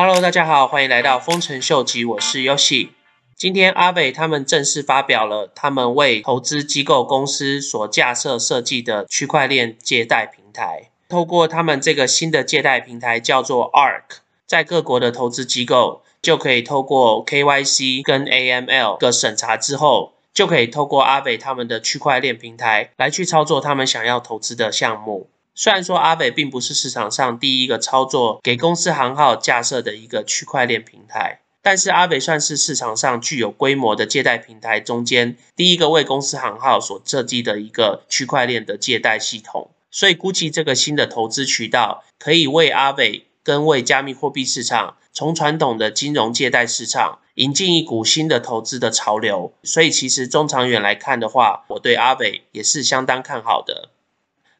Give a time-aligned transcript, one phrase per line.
[0.00, 2.90] Hello，大家好，欢迎来到丰臣秀吉，我是 Yoshi。
[3.34, 10.90] 今天阿伟他们正式发表了他们为投资机构公司所架设设计的区块链借贷平台。
[11.08, 25.28] 透过他们这个新的借贷平台叫做 Arc，在各国的投资机构就可以透过 KYC 跟 AML 的审查之后，就可以透过阿伟他们的区块链平台来去操作他们想要投资的项目。
[25.60, 39.72] 虽然说阿伟并不是市场上第一个操作给公司行号架设的一个区块链平台，但是阿伟算是市场上具有规模的借贷平台中间第一个为公司行号所设计的一个区块链的借贷系统。
[39.90, 49.52] 所以估计这个新的投资渠道可以为阿伟跟为加密货币市场从传统的金融借贷市场引进一股新的投资的潮流。
[49.64, 53.88] 所以其实中长远来看的话，我对阿伟也是相当看好的。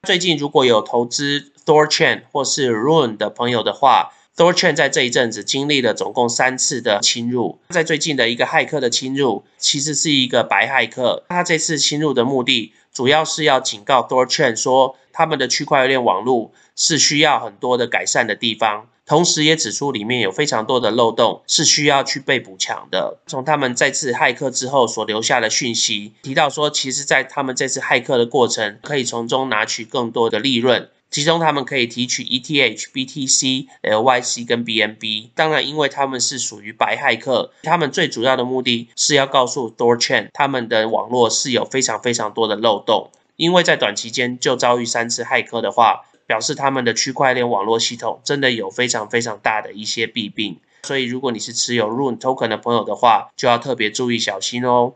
[0.07, 7.59] 最近如果有投资 Thorchain 或是 Rune 的朋友的话，Thorchain 在这一阵子经历了总共三次的侵入。
[7.71, 11.25] 在最近的一个骇客的侵入，其实是一个白骇客。
[11.29, 18.87] 他这次侵入的目的，主要是要警告 Thorchain 说，他们的区块链网络是需要很多的改善的地方。
[19.09, 23.17] 同时也指出里面有非常多的漏洞是需要去被补强的。
[23.27, 30.91] 从他们再次骇客之后所留下的讯息提到说，其实在他们这次骇客的过程，可以从中拿取更多的利润。
[31.11, 35.31] 其中他们可以提取 ETH、BTC、LYC 跟 BNB。
[35.35, 43.11] 当然，因为他们是属于白骇客，他们最主要的目的是要告诉 Thorchain，他们的网络是有非常非常多的漏洞。
[43.37, 46.05] 因为在短期间就遭遇三次骇客的话。
[46.29, 54.93] 表示他们的区块链网络系统真的有非常非常大的一些弊病，所以如果你是持有 Rune Token 的朋友的话，就要特别注意小心哦。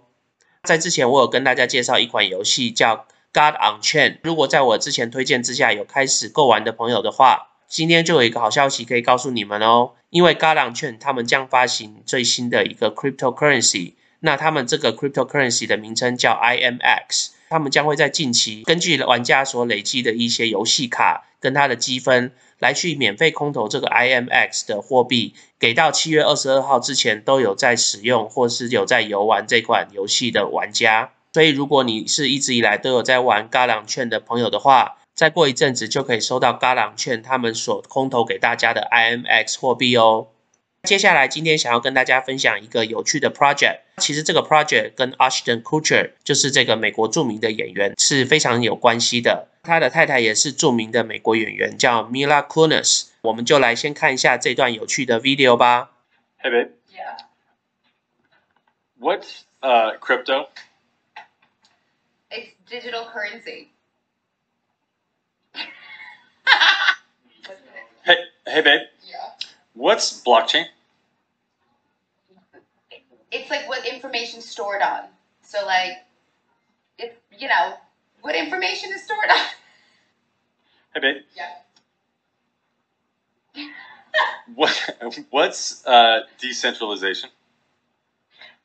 [0.62, 17.30] 在之前我有跟大家介绍一款游戏叫 God on Chain，如果在我之前推荐之下有开始购玩的朋友的话，今天就有一个好消息可以告诉你们哦，因为 God on Chain 他们将发行最新的一个 Cryptocurrency，那他们这个 Cryptocurrency 的名称叫 IMX。
[17.52, 31.10] 他们将会在近期根据玩家所累积的一些游戏卡跟他的积分，来去免费空投这个 IMX 的货币，给到七月二十二号之前都有在使用或是有在游玩这款游戏的玩家。
[31.34, 40.28] 所以如果你是一直以来都有在玩嘎朗券的朋友的话，再过一阵子就可以收到嘎朗券他们所空投给大家的 IMX 货币哦。
[40.82, 43.82] 接下来，今天想要跟大家分享一个有趣的 project。
[43.98, 49.46] 其实这个 project 跟 Ashton Kutcher，就是这个美国著名的演员，是非常有关系的。
[49.62, 53.10] 他的太太也是著名的美国演员，叫 Mila Kunis。
[53.20, 55.92] 我们就来先看一下这段有趣的 video 吧。
[56.42, 56.70] Hey babe.
[56.90, 57.26] Yeah.
[58.98, 60.48] What's uh crypto?
[62.28, 63.68] It's digital currency.
[68.04, 68.91] Hey hey babe.
[69.74, 70.66] What's blockchain?
[73.30, 75.04] It's like what information stored on.
[75.42, 76.04] So like,
[76.98, 77.74] if you know
[78.20, 79.38] what information is stored on.
[80.94, 81.22] Hey babe.
[81.36, 81.48] Yeah.
[84.54, 84.76] What
[85.30, 87.30] what's uh decentralization?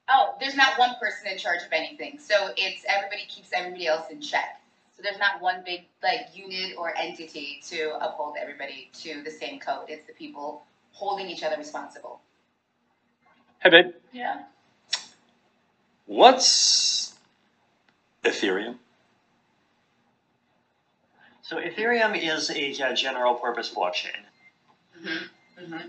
[0.09, 2.19] Oh, there's not one person in charge of anything.
[2.19, 4.59] So it's everybody keeps everybody else in check.
[4.96, 9.59] So there's not one big like unit or entity to uphold everybody to the same
[9.59, 9.85] code.
[9.88, 10.63] It's the people
[10.97, 12.20] holding each other responsible.
[13.60, 13.92] Hey babe.
[14.12, 14.42] Yeah.
[16.06, 17.14] What's
[18.25, 18.76] Ethereum?
[21.42, 24.25] So Ethereum is a uh, general purpose blockchain.
[24.97, 25.64] Mm-hmm.
[25.64, 25.88] Mm-hmm.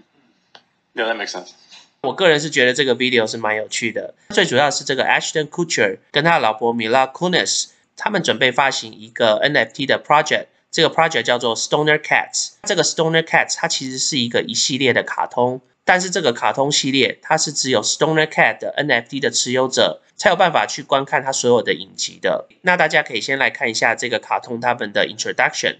[0.96, 1.53] Yeah, that makes sense.
[2.02, 11.99] 我个人是觉得这个 video 是蛮有趣的，最主要是这个 Ashton Kutcher 跟他老婆 Mila Kunis，他们准备发行一个 NFT 的 project， 这个 project 叫做 Stoner
[11.99, 12.53] Cats。
[12.65, 22.47] 这个 Stoner Cats 它其实是一个一系列的卡通，但是这个卡通系列它是只有 Stoner Cat 的 NFT 的持有者才有办法去观看它所有的影集的。
[22.62, 25.77] 那大家可以先来看一下这个卡通他们的 introduction。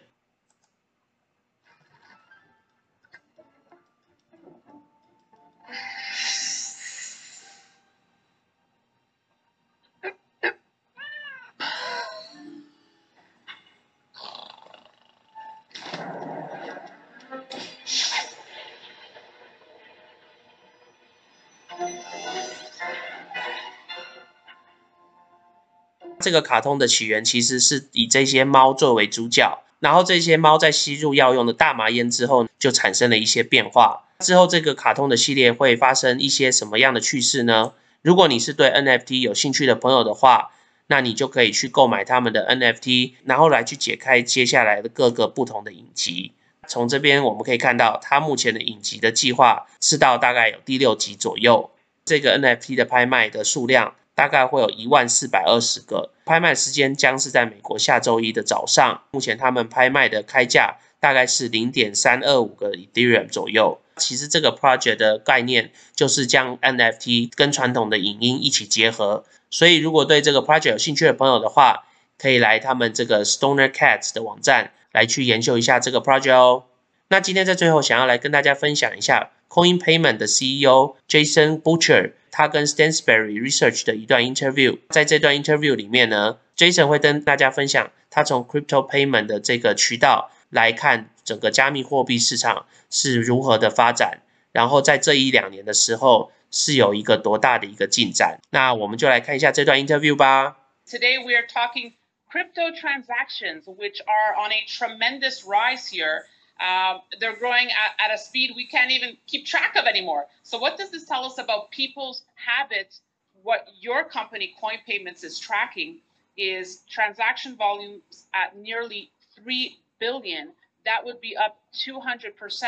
[26.21, 34.05] 这个卡通的起源其实是以这些猫作为主角，然后这些猫在吸入药用的大麻烟之后，就产生了一些变化。
[34.19, 37.73] 之后这个卡通的系列会发生一些什么样的趣事呢？
[38.03, 40.51] 如果你是对 NFT 有兴趣的朋友的话，
[40.89, 46.33] 那你就可以去购买他们的 NFT，然后来去解开接下来的各个不同的影集。
[46.69, 51.71] 从这边我们可以看到，它目前的影集的计划是到大概有第六集左右。
[52.05, 59.03] 这个 NFT 的拍卖的数量大概会有一万四百二十个，拍卖时间将是在美国下周一的早上。
[59.11, 63.81] 目前他们拍卖的开价大概是零点三二五个 Ethereum 左右。
[63.97, 69.25] 其实这个 project 的概念就是将 NFT 跟传统的影音一起结合。
[69.51, 71.85] 所以如果对这个 project 有兴趣的朋友的话，
[72.17, 76.65] 可以来他们这个 Stoner Cats 的网站来去研究一下这个 project 哦。
[77.07, 84.79] 那今天在最后想要来跟大家分享一下 Coin Payment 的 CEO Jason Butcher 他跟 Stansberry Research 的一段 interview。
[84.91, 98.41] 在这段 interview 里面呢，Jason 会跟大家分享他从 Crypto Payment 的这个渠道来看整个加密货币市场是如何的发展，然后在这一两年的时候是有一个多大的一个进展。
[98.51, 100.57] 那我们就来看一下这段 interview 吧。
[100.85, 101.93] Today we are talking
[102.31, 106.25] crypto transactions, which are on a tremendous rise here.
[106.61, 110.27] Um, they're growing at, at a speed we can't even keep track of anymore.
[110.43, 113.01] So, what does this tell us about people's habits?
[113.43, 115.99] What your company, Coin Payments, is tracking
[116.37, 119.11] is transaction volumes at nearly
[119.43, 120.53] 3 billion.
[120.85, 122.65] That would be up 200%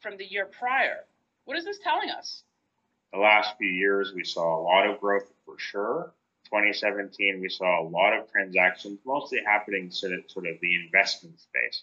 [0.00, 1.04] from the year prior.
[1.46, 2.42] What is this telling us?
[3.12, 6.12] The last few years, we saw a lot of growth for sure.
[6.46, 11.38] 2017, we saw a lot of transactions, mostly happening sort of, sort of the investment
[11.40, 11.82] space.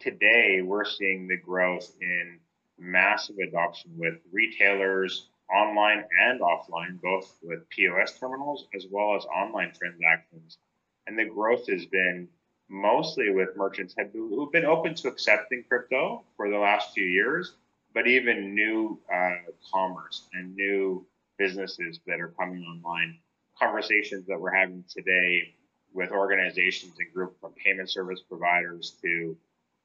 [0.00, 2.38] Today, we're seeing the growth in
[2.78, 9.72] massive adoption with retailers, online and offline, both with POS terminals as well as online
[9.78, 10.58] transactions.
[11.06, 12.28] And the growth has been
[12.68, 17.54] mostly with merchants who've been open to accepting crypto for the last few years,
[17.94, 19.36] but even new uh,
[19.72, 21.06] commerce and new
[21.38, 23.18] businesses that are coming online
[23.58, 25.54] conversations that we're having today
[25.92, 29.36] with organizations and groups from payment service providers to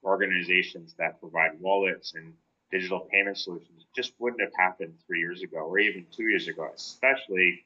[0.04, 2.32] organizations that provide wallets and
[2.70, 6.70] digital payment solutions just wouldn't have happened three years ago or even two years ago,
[6.74, 7.64] especially,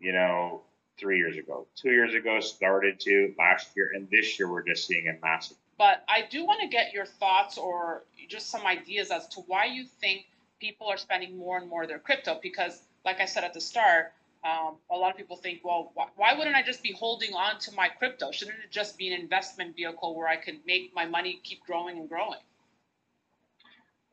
[0.00, 0.62] you know,
[0.98, 1.66] three years ago.
[1.74, 5.56] Two years ago started to last year, and this year we're just seeing a massive.
[5.76, 9.64] But I do want to get your thoughts or just some ideas as to why
[9.64, 10.26] you think
[10.60, 13.60] people are spending more and more of their crypto because, like I said at the
[13.60, 14.12] start,
[14.44, 17.58] um, a lot of people think, well, wh- why wouldn't I just be holding on
[17.60, 18.30] to my crypto?
[18.30, 21.98] Shouldn't it just be an investment vehicle where I can make my money keep growing
[21.98, 22.40] and growing?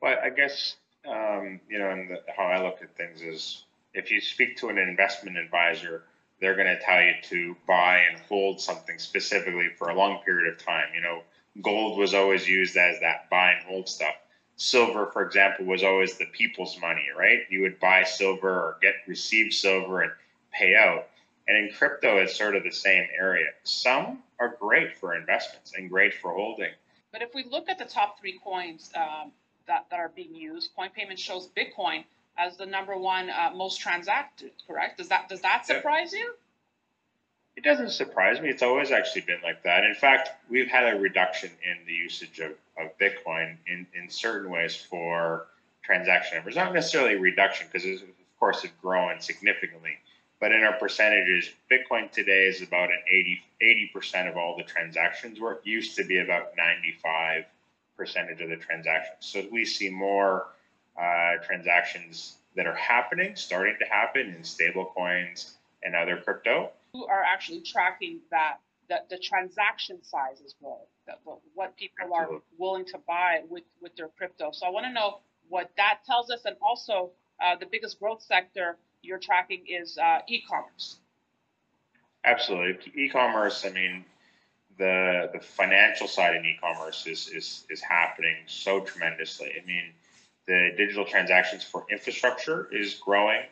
[0.00, 0.76] Well, I guess
[1.08, 3.64] um, you know, and the, how I look at things is,
[3.94, 6.04] if you speak to an investment advisor,
[6.40, 10.52] they're going to tell you to buy and hold something specifically for a long period
[10.52, 10.88] of time.
[10.94, 11.22] You know,
[11.60, 14.14] gold was always used as that buy and hold stuff
[14.62, 17.40] silver, for example, was always the people's money, right?
[17.50, 20.12] You would buy silver or get receive silver and
[20.52, 21.08] pay out.
[21.48, 23.48] And in crypto, it's sort of the same area.
[23.64, 26.70] Some are great for investments and great for holding.
[27.10, 29.32] But if we look at the top three coins um,
[29.66, 32.04] that, that are being used, Coin Payment shows Bitcoin
[32.38, 34.52] as the number one uh, most transacted.
[34.66, 34.98] Correct?
[34.98, 36.20] Does that does that surprise yeah.
[36.20, 36.34] you?
[37.54, 38.48] It doesn't surprise me.
[38.48, 39.84] It's always actually been like that.
[39.84, 44.50] In fact, we've had a reduction in the usage of, of Bitcoin in, in certain
[44.50, 45.46] ways for
[45.82, 46.56] transaction numbers.
[46.56, 48.08] Not necessarily a reduction, because of
[48.40, 49.98] course it's grown significantly.
[50.40, 53.42] But in our percentages, Bitcoin today is about an 80,
[53.94, 57.44] 80% of all the transactions, where it used to be about 95
[57.98, 59.18] percentage of the transactions.
[59.20, 60.46] So we see more
[61.00, 65.52] uh, transactions that are happening, starting to happen in stable coins
[65.84, 68.58] and other crypto are actually tracking that
[68.88, 71.20] that the transaction size is growing, that
[71.54, 74.50] what people are willing to buy with with their crypto.
[74.52, 77.10] So I want to know what that tells us, and also
[77.42, 80.98] uh, the biggest growth sector you're tracking is uh, e-commerce.
[82.24, 83.64] Absolutely, e-commerce.
[83.64, 84.04] I mean,
[84.76, 89.52] the the financial side in e-commerce is is is happening so tremendously.
[89.60, 89.92] I mean,
[90.46, 93.42] the digital transactions for infrastructure is growing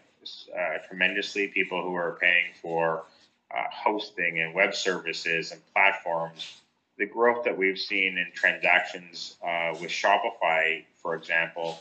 [0.54, 1.48] uh, tremendously.
[1.48, 3.04] People who are paying for
[3.54, 6.60] uh, hosting and web services and platforms,
[6.98, 11.80] the growth that we've seen in transactions uh, with Shopify, for example,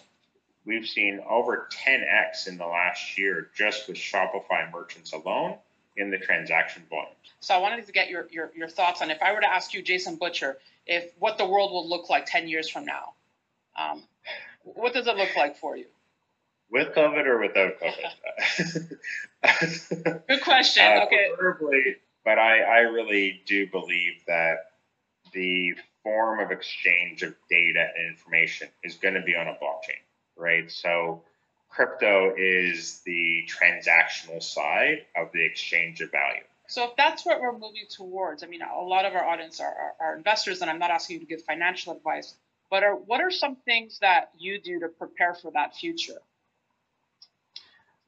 [0.66, 5.56] we've seen over 10x in the last year just with Shopify merchants alone
[5.98, 7.12] in the transaction volume.
[7.42, 9.74] So I wanted to get your, your, your thoughts on if I were to ask
[9.74, 10.58] you, Jason Butcher,
[10.88, 13.14] if what the world will look like 10 years from now,
[13.78, 14.04] um,
[14.64, 15.86] what does it look like for you?
[16.72, 18.98] With COVID or without COVID?
[20.28, 20.84] Good question.
[20.84, 21.30] Uh, okay.
[21.30, 24.72] Preferably, but I, I really do believe that
[25.34, 30.02] the form of exchange of data and information is going to be on a blockchain,
[30.38, 30.72] right?
[30.72, 31.24] So
[31.70, 36.44] crypto is the transactional side of the exchange of value.
[36.68, 39.66] So if that's what we're moving towards, I mean, a lot of our audience are,
[39.66, 42.36] are, are investors, and I'm not asking you to give financial advice.
[42.70, 46.20] but are, what are some things that you do to prepare for that future?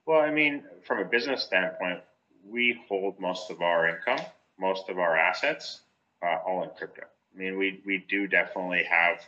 [0.05, 1.99] Well, I mean, from a business standpoint,
[2.47, 4.25] we hold most of our income,
[4.59, 5.81] most of our assets,
[6.23, 7.03] uh, all in crypto.
[7.03, 9.21] I mean, we, we do definitely have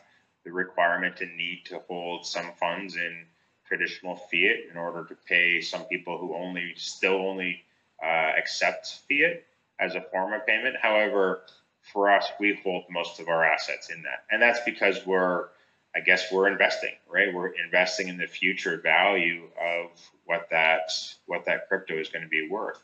[0.44, 3.26] the requirement and need to hold some funds in
[3.68, 7.62] traditional fiat in order to pay some people who only still only
[8.04, 9.44] uh, accept fiat
[9.80, 10.76] as a form of payment.
[10.82, 11.42] However,
[11.82, 15.48] for us, we hold most of our assets in that, and that's because we're,
[15.96, 17.32] I guess, we're investing, right?
[17.32, 19.92] We're investing in the future value of
[20.26, 20.90] what that
[21.28, 22.78] what that crypto is going to be worth.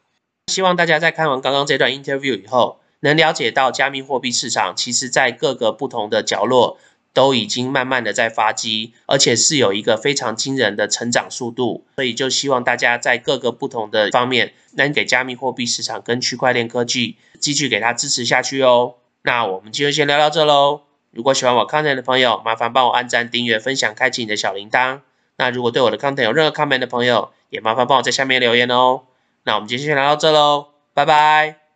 [0.48, 6.80] 希望大家在看完刚刚这段 interview 以后，能了解到加密货币市场其实在各个不同的角落
[7.12, 11.86] 都已经慢慢的在发迹，而且是有一个非常惊人的成长速度。
[11.96, 18.98] 所以就希望大家在各个不同的方面能给加密货币市场跟区块链科技继续给它支持下去哦。
[19.24, 20.89] 那我们今天先聊到这喽。
[21.12, 25.02] 如果喜欢我 content 的朋友，麻烦帮我按赞、订阅、分享、开启你的小铃铛。
[25.38, 29.04] 那如果对我的 content 有任何 comment 的朋友，也麻烦帮我在下面留言哦。
[29.44, 31.69] 那我们今天就聊到这喽，拜拜。